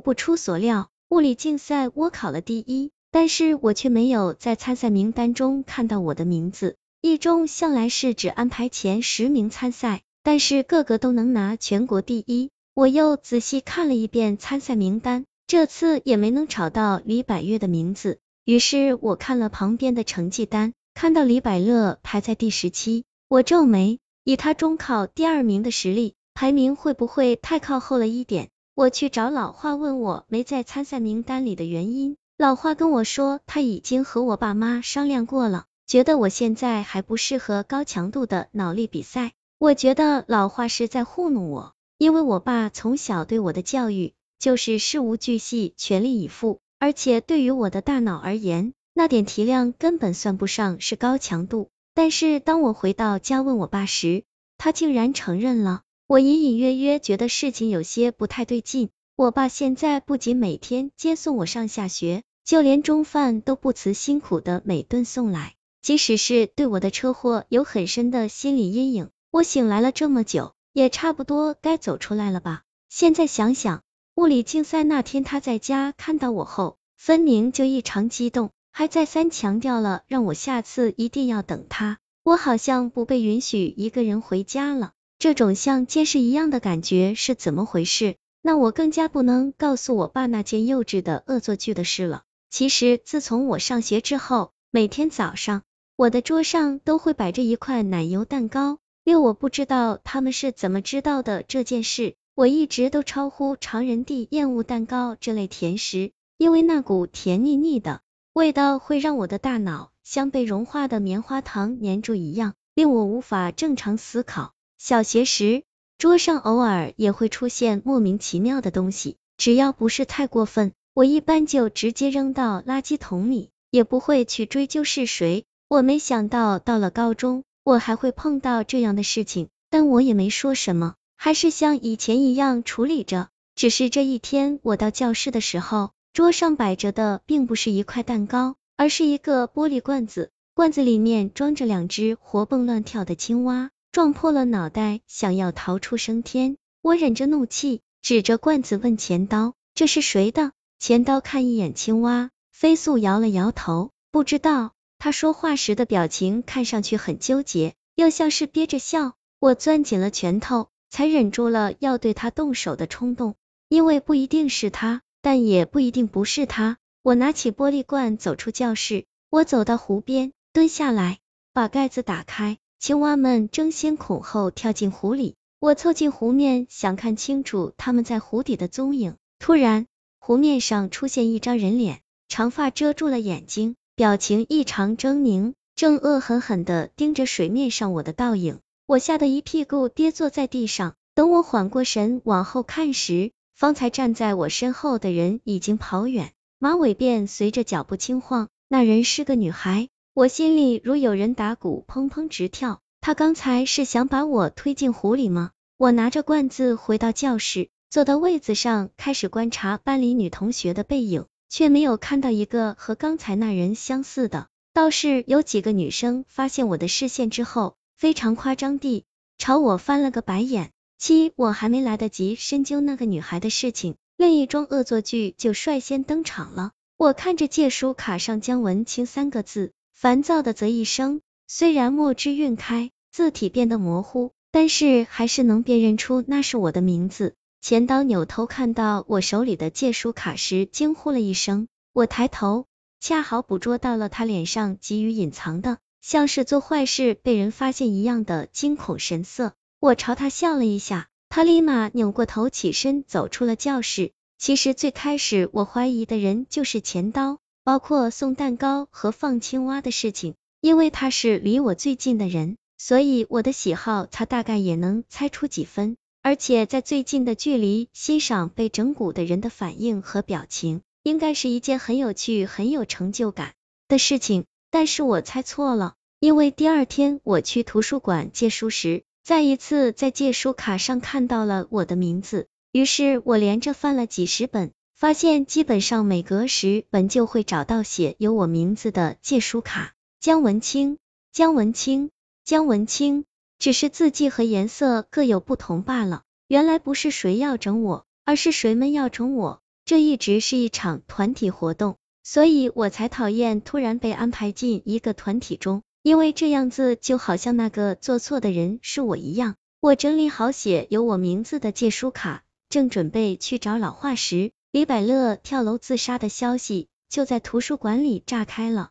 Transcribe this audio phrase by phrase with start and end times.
[0.00, 6.76] 不出所料，物理竞赛我考了第一，但是我却没有在参赛名单中看到我的名字。
[7.00, 12.50] 一中向来是只安排前十名参赛，但是个个都能拿全国第一。
[12.74, 18.18] 我又仔细看了一遍参赛名单，这次也没能找到李百月的名字。
[18.44, 28.50] 于是我看了旁边的成绩单，看到李百乐排在第十七，我皱眉，以他中考第二名的实力，排名会不会太靠后了一点？
[28.76, 39.32] 我去找老华问我没在参赛名单里的原因，老华跟我说他已经和我爸妈商量过了，觉得我现在还不适合高强度的脑力比赛。
[39.58, 41.72] 我觉得老华是在糊弄我。
[41.96, 51.70] 因为我爸从小对我的教育就是事无巨细，全力以赴，而且对于我的大脑而言，那点体量根本算不上是高强度。
[51.94, 54.24] 但是当我回到家问我爸时，
[54.58, 55.80] 他竟然承认了。
[56.08, 58.90] 我隐隐约约觉得事情有些不太对劲。
[59.16, 65.54] 我爸现在不仅每天接送我上下学，就连中饭都不辞辛苦的每顿送来。
[65.82, 70.52] 即使是对我的车祸有很深的心理阴影，我醒来了这么久。
[70.72, 72.62] 也差不多该走出来了吧？
[72.88, 73.82] 现在想想，
[74.14, 81.98] 物理竞赛那天他在家看到我后，分明就异常激动，还再三强调了让我下次一定要等他。
[82.22, 88.16] 我好像不被允许一个人回家了，这种像监视一样的感觉是怎么回事？
[88.42, 92.22] 那我更加不能告诉我爸那件幼稚的恶作剧的事了。
[92.50, 95.62] 其实自从我上学之后，每天早上
[95.96, 98.78] 我的桌上都会摆着一块奶油蛋糕。
[99.04, 102.14] 六，我不知道他们是怎么知道的这件事。
[102.34, 108.02] 我一直都超乎常人地厌恶蛋糕这类甜食，因为那股甜腻腻的
[108.34, 114.52] 味道会让我的大脑像被融化的棉花糖粘住一样，令我无法正常思考。
[114.78, 115.62] 小学时，
[115.98, 125.44] 桌上偶尔也会出现莫名其妙的东西，只要不是太过分，我一般就直接扔到垃圾桶里，也不会去追究是谁。
[125.68, 127.42] 我没想到到了高中。
[127.64, 133.26] 我还会碰到这样的事情，但我也没说什么，还是像以前一样处理着。
[133.56, 146.58] 只是这一天我到教室的时候，桌上摆着的并不是一块蛋糕，而是一个玻璃罐子，罐子里面装着两只活蹦乱跳的青蛙，撞破了脑袋想要逃出升天。
[146.82, 154.74] 我忍着怒气，指着罐子问钱刀：“这是谁的？”钱刀看一眼青蛙，飞速摇了摇头，不知道。
[154.98, 159.14] 他说话时的表情看上去很纠结，又像是憋着笑。
[159.38, 163.34] 我攥紧了拳头，才忍住了要对他动手的冲动，
[163.70, 166.76] 因为不一定是他，但也不一定不是他。
[167.02, 169.06] 我拿起玻璃罐，走出教室。
[169.30, 171.20] 我走到湖边，蹲下来，
[171.54, 172.58] 把盖子打开。
[172.78, 175.34] 青蛙们争先恐后跳进湖里。
[175.58, 179.16] 我凑近湖面，想看清楚他们在湖底的踪影。
[179.38, 179.86] 突然，
[180.20, 183.74] 湖面上出现一张人脸，长发遮住了眼睛。
[183.94, 190.94] 表情异常狰狞，正恶狠狠地盯着水面上我的倒影，我吓得一屁股跌坐在地上。
[191.14, 198.48] 等我缓过神往后看时，方才站在我身后的人已经跑远，马尾辫随着脚步轻晃。
[198.68, 202.80] 那人是个女孩，我心里如有人打鼓，砰砰直跳。
[203.02, 205.50] 他刚才是想把我推进湖里吗？
[205.76, 211.26] 我拿着罐子回到教室，坐到位子上，开始观察班里女同学的背影。
[211.50, 219.04] 却没有看到一个和刚才那人相似的，倒是有几个女生发现我的视线之后，非常夸张地
[219.36, 220.70] 朝我翻了个白眼。
[220.96, 226.72] 七，我还没来得及深究那个女孩的事情，另一桩恶作剧就率先登场了。
[226.96, 231.22] 我看着借书卡上姜文清三个字，烦躁的啧一声。
[231.48, 237.34] 虽然墨汁晕开，字体变得模糊，但是还是能辨认出那是我的名字。
[237.62, 241.66] 钱刀扭头看到我手里的借书卡时，惊呼了一声。
[241.94, 242.66] 我抬头，
[243.00, 249.54] 恰好捕捉到了他脸上急于隐藏的，像是做坏事被人发现一样的惊恐神色。
[249.80, 254.12] 我朝他笑了一下，他立马扭过头，起身走出了教室。
[254.36, 265.96] 其实最开始我怀疑的人就是钱刀，包括送蛋糕和放青蛙的事情，因为他是离我最近的人，所以我的喜好他大概也能猜出几分。
[266.22, 273.54] 而且在最近的距离欣赏被整蛊的人的反应和表情，应该是一件很有趣、很有成就感
[273.88, 274.44] 的事情。
[274.70, 282.46] 但是我猜错了，因为第二天我去图书馆借书时，再一次在借书卡上看到了我的名字。
[282.70, 289.92] 于是我连着翻了几十本，发现基本上每隔时本就会找到写有我名字的借书卡。
[290.20, 290.96] 姜文清、
[291.32, 292.08] 姜文清、
[292.46, 293.26] 姜文清，
[293.58, 296.22] 只是字迹和颜色各有不同罢了。
[296.48, 299.60] 原来不是谁要整我，而是谁们要整我。
[299.84, 309.56] 这一直是一场团体活动，所以我才讨厌突然被安排进一个团体中，因为这样子就好像那个做错的人是我一样。
[309.78, 314.52] 我整理好写有我名字的借书卡，正准备去找老化石。
[314.76, 318.90] 李百乐跳楼自杀的消息就在图书馆里炸开了。